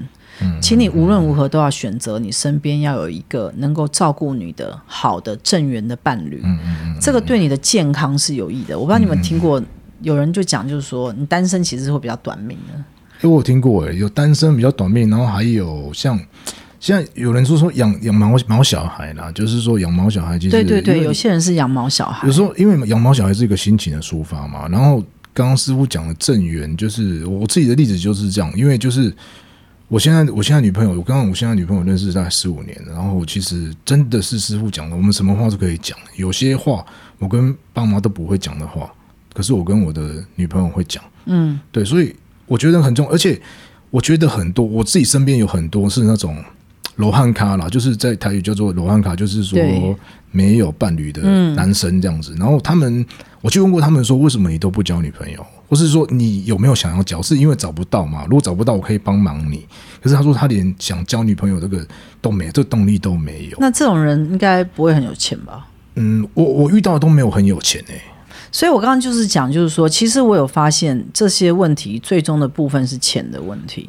[0.61, 8.77] 请你无论如何都要选择你身边要有一个能够照顾你的好的正缘的伴侣，嗯嗯这个对你的健康是有益的。
[8.77, 9.61] 我不知道你们听过
[10.01, 12.83] 有人就讲，就是说你单身其实会比较短命的。
[13.21, 16.17] 哎，我有听过，哎，有单身比较短命，然后还有像
[16.79, 24.67] 现在有人说说养养毛毛小孩啦，就是说养毛小孩其实对对对，有些人是养毛小孩，有时候因为养毛小孩是一个心情的抒发嘛。
[24.69, 29.13] 然后刚刚师傅讲的正缘，就是我自己的例子就是这样，因为就是。
[29.89, 35.97] 我现在，我现在女朋友，我刚刚我现在女朋友认识大概十五年，然后其实真的是师傅讲的，我们什么话都可以讲。
[36.15, 36.85] 有些话
[37.17, 38.89] 我跟爸妈都不会讲的话，
[39.33, 41.03] 可是我跟我的女朋友会讲。
[41.25, 43.41] 嗯，对，所以我觉得很重要，而且
[43.89, 46.37] 我觉得很多，我自己身边有很多是那种
[46.97, 49.59] 罗汉咖啦，就是在台语叫做罗汉咖，就是说
[50.29, 51.23] 没有伴侣的
[51.55, 52.35] 男生这样子。
[52.37, 53.03] 然后他们，
[53.41, 55.43] 我就问过他们说，为什么你都不交女朋友？
[55.69, 57.21] 或是说你有没有想要交？
[57.21, 58.23] 是因为找不到嘛？
[58.23, 59.67] 如果找不到，我可以帮忙你。
[60.01, 61.85] 可是他说他连想交女朋友这个
[62.19, 63.57] 都没，这个动力都没有。
[63.59, 65.67] 那这种人应该不会很有钱吧？
[65.95, 68.01] 嗯，我我遇到的都没有很有钱哎、欸。
[68.51, 73.87] 所以我刚刚就是讲，就是说，其实我有发现这些问题最终的部分是钱的问题。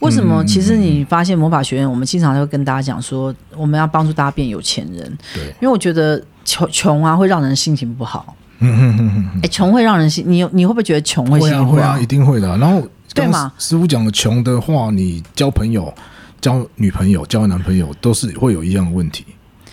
[0.00, 0.44] 为什么？
[0.44, 5.18] 其实你发现魔法学院，我们经常会跟大家讲说，我们要帮助大家变有钱人。
[5.32, 8.34] 对，因为我觉得穷穷啊会让人心情不好。
[8.60, 11.72] 嗯哼哼哼，哎，穷会让人心，你你会不会觉得穷会心情不好？
[11.72, 12.46] 会啊，会啊，一定会的。
[12.58, 13.50] 然后，对嘛？
[13.58, 15.92] 师傅讲的穷的话，你交朋友、
[16.40, 19.24] 交女朋友、交男朋友都是会有一样的问题，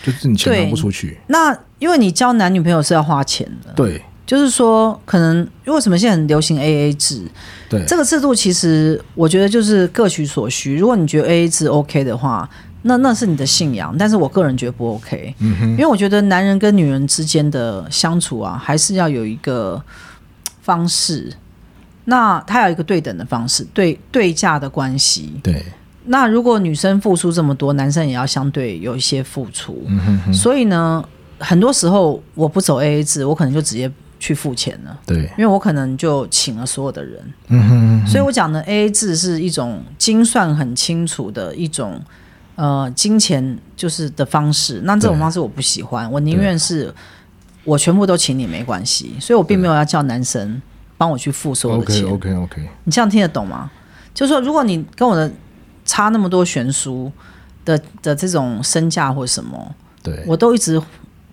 [0.04, 1.20] 就是你钱拿不出去。
[1.28, 7.24] 那因为你交男女朋友是要花钱的，对，就是说，可能为什么现在很流行 AA 制？
[7.70, 10.78] 对，这个制度其实我觉得就是各取所需。
[10.78, 12.50] 如果你觉得 AA 制 OK 的话。
[12.88, 19.82] 那那是你的信仰，但是我个人觉得不 OK，嗯，因为我觉得男人跟女人之间的相处啊，还是要有一个
[20.62, 21.32] 方式，
[22.06, 25.40] 那他有一个对等的方式，对对价的关系。
[25.44, 25.64] 对，
[26.06, 29.84] 那如果女生付出这么多，男生也要相对有一些付出。
[29.88, 31.04] 嗯哼哼，所以呢，
[31.38, 34.98] 很多时候我不走 AA 制，我可能就直接去付钱了。
[35.06, 37.34] 对，因为我可能就请了所有的人。
[37.50, 37.70] 嗯
[38.04, 42.02] 哼，所以我讲的 AA 制是一种精算很清楚的一种。
[42.58, 46.94] 呃，金钱就是的方式，那这种方式我不喜欢，我宁愿是
[47.64, 50.62] 我全部都请你没关系，所以我并没有要叫男生
[50.98, 52.04] 帮我去付所有的钱。
[52.06, 53.70] OK OK OK，你这样听得懂吗？
[54.14, 55.32] 就是说，如果你跟我的
[55.86, 57.12] 差那么多悬殊
[57.64, 60.82] 的的这种身价或什么，对我都一直。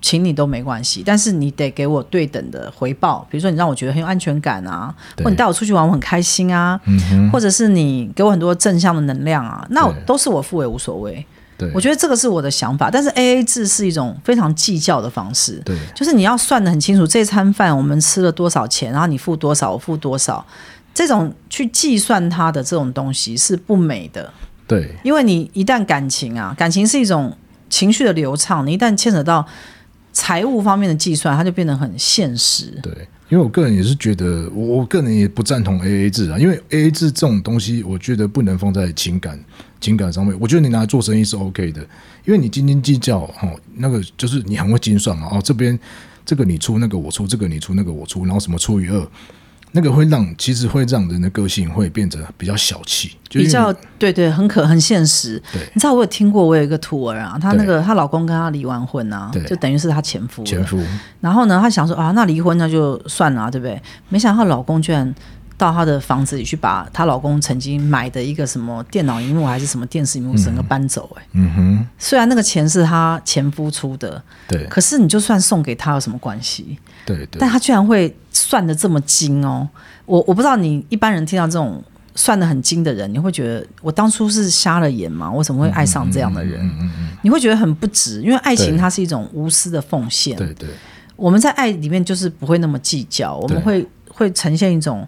[0.04, 3.26] 请你都没关系，但是你得给我对等的回报。
[3.30, 11.24] 比如说，你让我觉得很有安全感啊，或你带我出去玩，我很开心啊，嗯、或者是你给我很多正向的能量啊，那我都是我付也无所谓。
[11.56, 12.90] 对，我觉得这个是我的想法。
[12.90, 20.44] 但是 AA 制是一种非常计较的方式，对，就是你要算的很清楚，这餐饭我们吃了多少钱，然后你付多少，我付多少，
[20.92, 24.30] 这种去计算它的这种东西是不美的。
[24.66, 27.34] 对，因为你一旦感情啊，感情是一种
[27.70, 29.46] 情绪的流畅，你一旦牵扯到。
[30.14, 32.78] 财务方面的计算，它就变得很现实。
[32.80, 32.92] 对，
[33.28, 39.38] 因为我个人也是觉得，我我个人也不赞同 AA 制啊，因为 AA 制这种东西，我觉得不能放在情感
[39.80, 40.34] 情感上面。
[40.40, 41.80] 我觉得你拿来做生意是 OK 的，
[42.24, 45.78] 因为你斤斤计较，哦，那个就是你很会精算嘛，哦，这边
[46.24, 49.08] 这个你出，那个我出，这个你出，那个我出，然后什么除以二。
[49.76, 55.42] 那个会让，其实会让人的个性会变得比较小气，比较对对，很可很现实。
[55.52, 60.44] 对，你知道我有听过，我有一个徒儿啊，她那个她老公跟她离完婚啊，就等于是她前夫。
[60.44, 60.80] 前夫。
[61.20, 63.82] 然后呢，她想说啊，那离婚那就算了啊，对不对？
[64.08, 65.12] 没想到她老公居然。
[65.56, 71.86] 到她的房子里去，把她老公曾经买的一个什么电脑荧幕还是什么电视荧幕整个搬走，欸，哎，嗯哼。
[71.98, 76.78] 虽然那个钱是她前夫出的，对，可是你就算送给他有什么关系？
[77.06, 77.38] 对对。
[77.38, 79.68] 但他居然会算的这么精哦！
[80.06, 81.82] 我我不知道你一般人听到这种
[82.14, 85.30] 算的很精的人，你会觉得我当初是瞎了眼吗？
[85.30, 86.60] 我怎么会爱上这样的人？
[86.66, 87.08] 嗯嗯嗯。
[87.22, 90.36] 你会觉得很不值，因为爱情它是一种无私的奉献。
[90.36, 90.68] 对对。
[91.16, 95.06] 我们在爱里面就是不会那么计较，我们会会呈现一种。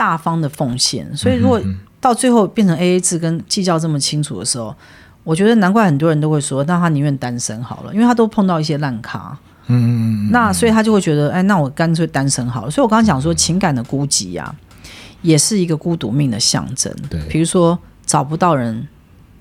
[0.00, 1.60] 大方的奉献，所以如果
[2.00, 4.74] 到最后变成 AA 制跟计较这么清楚的时候，
[5.24, 9.36] 我觉得难怪很多人都会说，那他宁愿单身好了，因为他都碰到一些烂咖。
[9.66, 12.70] 嗯，那所以他就会觉得，哎，那我干脆单身好了。
[12.70, 14.56] 所以我刚刚讲说，情感的孤寂呀、啊，
[15.20, 16.90] 也是一个孤独命的象征。
[17.10, 18.88] 对，比如说找不到人，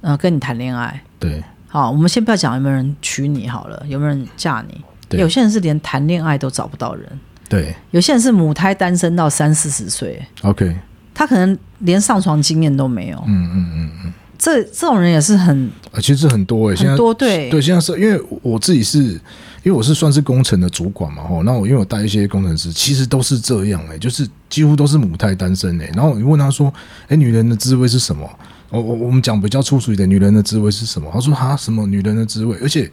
[0.02, 1.02] 呃，跟你谈恋爱。
[1.18, 4.82] 对，好，我们先不要讲有没有人娶你好了，有没有人嫁你？
[5.08, 7.08] 对，有些人是连谈恋爱都找不到人。
[7.50, 10.74] 对，有些人是母胎单身到三四十岁，OK，
[11.16, 26.72] 他可能连上床经验都没有，嗯嗯嗯嗯，这这种人也是很，呃，其实很多哎，现在多对对，现在是因为我自己是，因为我是算是工程的主管嘛，吼，那我因为我带一些工程师，其实都是这样哎，就是几乎都是母胎单身哎，然后你问他说，
[27.08, 28.30] 哎，女人的滋味是什么？
[28.70, 31.10] 我我我们讲比较粗俗一点，女人的滋味是什么？
[31.12, 32.56] 他说哈，什么女人的滋味？
[32.62, 32.92] 而且。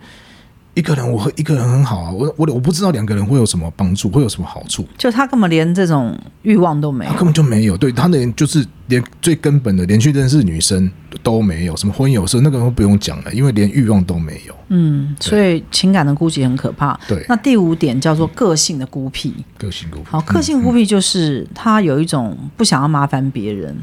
[0.76, 4.86] 一个人我和一个人很好啊，我我我不知道两个人会有什么帮助，会有什么好处。
[4.98, 7.74] 就他根本连这种欲望都没有，他根本就没有。
[7.78, 10.90] 对，他连就是连最根本的连去认识女生
[11.22, 14.54] 都没有，什么婚友社那个都不用讲了，因为连欲望都没有。
[14.68, 17.00] 嗯，所以情感的孤寂很可怕。
[17.08, 19.32] 对，那第五点叫做个性的孤僻。
[19.56, 20.04] 个性孤僻。
[20.10, 23.74] 好，个性孤僻就是他有一种不想要麻烦别人，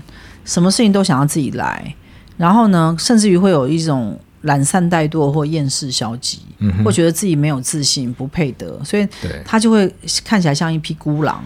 [0.45, 1.95] 什么事情都想要自己来，
[2.37, 4.19] 然后呢，甚至于会有一种。
[4.43, 6.39] 懒散怠惰或厌世消极，
[6.85, 9.05] 或觉得自己没有自信、不配得，所以
[9.43, 11.43] 他就会看起来像一匹孤狼。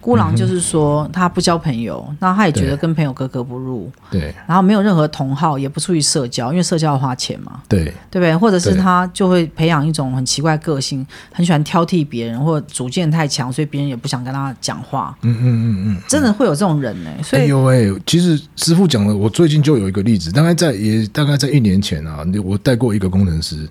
[0.00, 3.90] 孤狼就是说他不交朋友，那他也觉得跟朋友格格不入。
[4.10, 7.60] 对，然后没有任何同好，也不出去社交，因为社交要花钱嘛。
[7.68, 8.36] 对，对不对？
[8.36, 15.16] 或者是他就会培养一种很奇怪个性，很喜欢挑剔别人，或者主见太强，所以别人也不想跟他讲话。
[15.22, 17.22] 嗯嗯嗯嗯，真的会有这种人呢、欸。
[17.22, 23.68] 所以，哎呦喂，其实师傅讲了，我最近就有一个例子，大概在也大概在一年前啊，我带过一个工程师。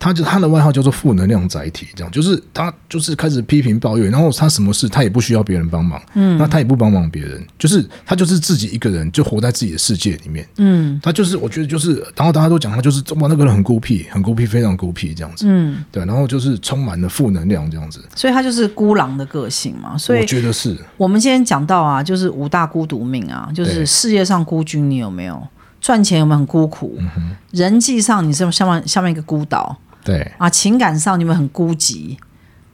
[0.00, 20.74] 他就他的外号叫做负能量载体，这样就是他就是开始批评抱怨，然后他什么事他也不需要别人帮忙，嗯，那他也不帮忙别人，就是他就是自己一个人就活在自己的世界里面，嗯，他就是我觉得就是，然后大家都讲他就是哇那个人很孤僻，很孤僻，非常孤僻这样子，嗯，对，然后就是充满了负能量这样子，所以他就是孤狼的个性嘛，所以我觉得是。
[20.96, 25.46] 我们今天讲到啊，就是五大孤独命啊，就是事业上孤军，你有没有？
[25.80, 26.98] 赚钱有没有很孤苦？
[26.98, 29.74] 嗯、人际上你是下面下面一个孤岛。
[30.02, 32.16] 对啊，情感上你们很孤寂，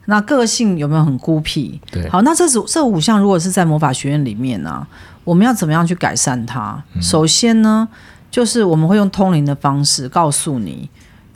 [0.05, 1.79] 那个性有没有很孤僻？
[1.91, 4.87] 对，好，那这组这五项如果是在魔法学院里面呢、啊，
[5.25, 6.81] 我们要怎么样去改善它？
[6.93, 7.87] 嗯、首先呢，
[8.31, 10.89] 就是我们会用通灵的方式告诉你，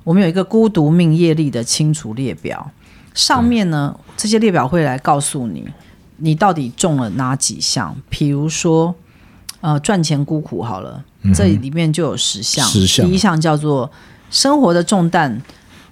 [0.06, 2.72] 我们有一个孤独命业力的清除列表，
[3.14, 5.68] 上面呢这些列表会来告诉你，
[6.18, 7.94] 你到底中了哪几项？
[8.10, 8.96] 比如说，
[9.60, 13.92] 呃，赚钱孤苦好了，嗯、这里面就有十项，十项，第一项叫做
[14.30, 15.42] 生活的重担。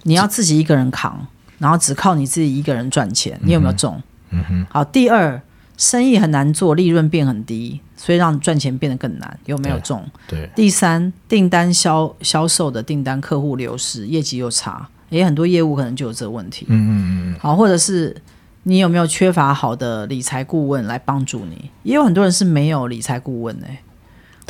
[0.04, 1.26] 你要自己一个人扛，
[1.58, 4.00] 然后只靠你自己一个人赚钱，你有没有中？
[4.30, 4.66] 嗯哼。
[4.70, 5.40] 好，第二，
[5.76, 10.02] 生意很难做，利润变很低，所以让赚钱变得更难，有没有中？
[10.26, 10.40] 对。
[10.40, 10.50] 对。
[10.56, 16.64] 第三，订单销销售的订单客户流失，业绩又差，也很多业务可能就有这个问题。
[16.68, 17.36] 嗯嗯嗯。
[17.38, 18.16] 好，或者是
[18.62, 21.70] 你有没有缺乏好的理财顾问来帮助你？
[21.82, 23.78] 也有很多人是没有理财顾问的、欸，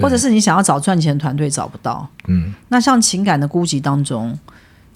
[0.00, 2.08] 或者是你想要找赚钱团队找不到。
[2.28, 2.54] 嗯。
[2.68, 4.38] 那像情感的孤寂当中。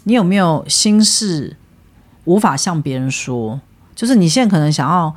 [0.04, 1.56] 你有没有心事
[2.24, 3.60] 无法向别人说？
[3.94, 5.14] 就是你现在可能想要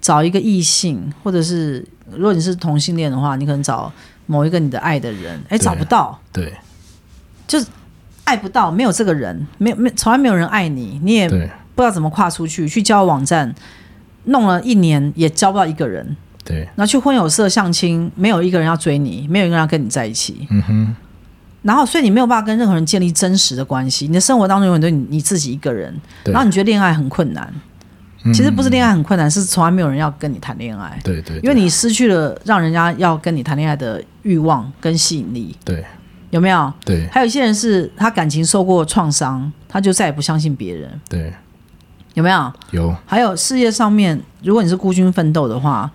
[0.00, 3.92] 找一个异性，或者是如果你是同性恋的话，你可能找
[4.26, 6.52] 某一个你的爱的人，哎，找不到，对，
[7.46, 7.66] 就是
[8.24, 13.54] 爱不到，没有这个人，没有没从来没有人爱你，你也不知道怎么跨出去，去交友网站
[14.24, 20.96] 弄了一年也交不到一个人，对，然后去婚友社相亲，没有一个人要追你，没有一个人要跟你在一起，嗯哼。
[21.68, 24.06] 然后，所以你没有办法跟任何人建立真实的关系。
[24.06, 25.94] 你的生活当中永远都你你自己一个人。
[26.24, 27.52] 然后你觉得恋爱很困难，
[28.32, 30.98] 其实不是恋爱很困难，嗯、是从来没有人要跟你谈恋爱。
[31.04, 35.54] 对，对对，因为你失去了让人家要跟你谈恋爱的欲望跟吸引力。
[35.62, 35.84] 对，
[36.30, 36.72] 有没有？
[36.86, 37.06] 对。
[37.12, 40.98] 还有一些人是他感情受过创伤，他就再也不相信别人。
[41.06, 41.30] 对，
[42.14, 42.50] 有没有？
[42.70, 42.96] 有。
[43.04, 45.90] 还有事业上面，如果你是孤军奋斗的话，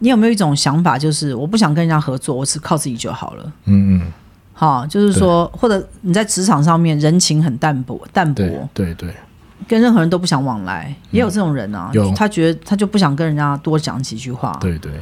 [0.00, 3.52] 你有没有一种想法，就是我不想跟人家合作，我只靠自己就好了？
[3.66, 4.12] 嗯嗯。
[4.56, 9.14] 好，就是说，或者你在职场上面人情很淡薄，淡薄，对对，对，
[9.66, 11.90] 跟任何人都不想往来，也有这种人啊。
[11.92, 14.92] 有，他觉得他就不想跟人家多讲几句话，对对，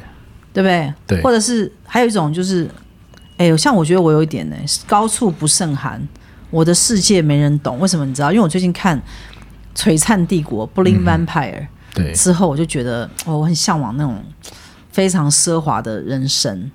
[0.55, 0.95] 对不对？
[1.07, 2.67] 对，或者是还有一种就是，
[3.37, 6.01] 哎，像我觉得我有一点呢，高处不胜寒，
[6.51, 7.79] 我的世界没人懂。
[7.79, 8.33] 为什么你知道？
[8.33, 8.99] 因为我最近看
[9.77, 11.67] 《璀璨帝国》（Bling Vampire），
[12.15, 14.25] 之后我就觉得，哦，我很向往那种
[14.91, 16.71] 非常奢华的人生。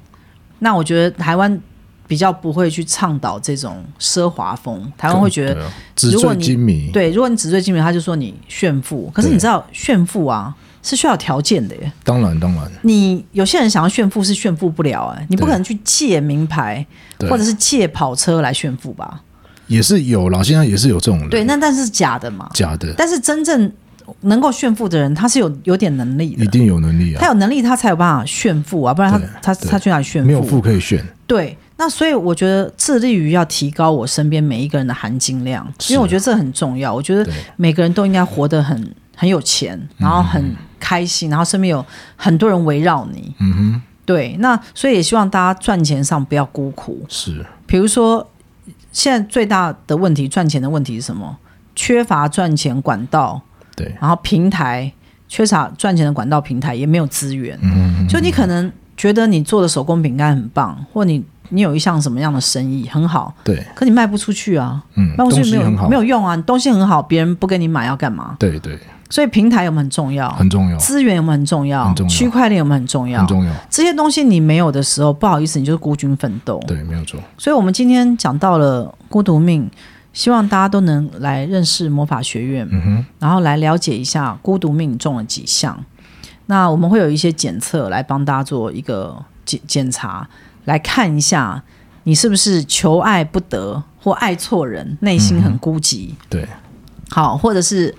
[0.59, 1.59] 那我觉得台湾。
[2.07, 5.69] 比较不会去倡导这种奢华风，台湾会觉得，
[6.11, 9.11] 如果你纸醉金迷，对，如果你纸醉金迷，他就说你炫富。
[9.13, 11.91] 可是你知道炫富啊是需要条件的耶。
[12.05, 16.85] 当然当然，你有些人想要炫富是炫富不了哎，你不可能去借名牌
[17.29, 19.21] 或者是借跑车来炫富吧？
[19.67, 21.29] 也是有啦，现在也是有这种人。
[21.29, 22.49] 对，那但是假的嘛？
[22.53, 22.93] 假的。
[22.97, 23.69] 但是真正
[24.21, 27.19] 能够炫富的人，他是有有点能力的，一定有能力啊。
[27.19, 30.27] 他有能力，他才有办法炫富啊，不然他他他去哪里炫富？
[30.27, 31.05] 没有富可以炫。
[31.25, 31.57] 对。
[31.77, 36.93] 那所以我觉得致力于要提高我身边每一个人的含金量，因为我觉得这很重要。
[36.93, 37.25] 我觉得
[37.55, 43.33] 每个人都应该活得很很有钱，然后很开心，然后身边有很多人围绕你。
[43.39, 44.35] 嗯哼，对。
[44.39, 47.05] 那所以也希望大家赚钱上不要孤苦。
[47.07, 47.45] 是。
[47.65, 48.27] 比如说，
[48.91, 51.37] 现在最大的问题，赚钱的问题是什么？
[51.75, 53.39] 缺乏赚钱管道。
[53.75, 53.95] 对。
[54.01, 54.91] 然后平台
[55.27, 57.55] 缺少赚钱的管道，平台也没有资源。
[57.61, 58.07] 嗯嗯嗯。
[58.07, 63.33] 就你可能觉得你做的手工饼干很棒，或你你有一项什么样的生意很好。
[63.43, 63.65] 对。
[63.75, 64.83] 可你卖不出去啊。
[64.95, 65.15] 嗯。
[65.17, 66.35] 卖不出去没有没有用啊！
[66.35, 68.35] 你东西很好，别人不给你买要干嘛？
[68.39, 68.77] 对对。
[69.09, 70.29] 所以平台有没有很重要？
[70.31, 70.77] 很重要。
[70.77, 71.85] 资源有没有很重要？
[71.85, 72.09] 很重要。
[72.09, 73.19] 区块链有没有很重要？
[73.19, 73.53] 很重要。
[73.69, 76.61] 这些东西你没有的时候，不好意思，你就是孤军奋斗。
[76.67, 77.17] 对，没有错。
[77.37, 79.69] 所以，我们今天讲到了孤独命，
[80.11, 85.77] 希望大家都能来认识魔法学院，嗯哼，然后来了解一下孤独命中了几项。
[86.47, 90.27] 那我们会有一些检测来帮大家做一个检检查，
[90.67, 91.63] 来看一下
[92.03, 96.11] 你是不是求爱不得或爱错人，内心很孤寂。
[96.11, 96.47] 嗯、对，
[97.09, 97.93] 好，或者是。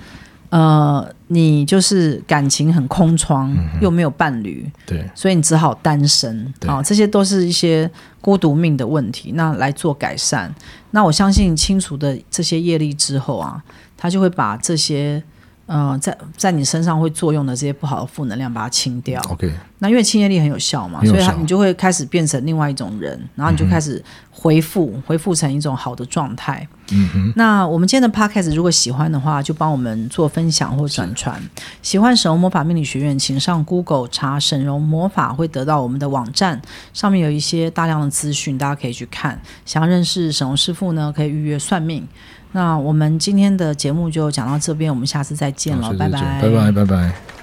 [0.51, 6.55] 呃，你就是感情很空窗，嗯、又没有伴侣，对，所以你只好单身。
[6.67, 7.91] 好、哦，这些都是一些
[8.23, 9.33] 孤独命的问题。
[9.33, 10.51] 那来做改善，
[10.93, 13.63] 那我相信清除的这些业力之后啊，
[13.95, 15.23] 他就会把这些。
[15.69, 19.23] 嗯、呃，在在你身上会作用的这些不好的负能量，把它清掉。
[19.31, 26.67] OK，那因为清业力很有效嘛，效所以它你就会开始变成另外一种人，然后你就开始恢复，恢复、成一种好的状态。
[26.91, 27.33] 嗯哼。
[27.37, 31.41] 那我们今天的 Podcast 如果喜欢的话，就帮我们做分享或转传。
[31.83, 36.61] 喜欢神龙魔法命理学院，请上 Google 查沈嵘魔法，会得到我们的网站，
[36.95, 39.39] 上面有一些大量的资讯，大家可以去看。
[39.67, 42.09] 想要认识沈嵘师傅呢，可以预约算命。
[42.53, 47.38] 那我们今天的节目就讲到这边，我们下次再见了，拜拜，拜拜，拜拜。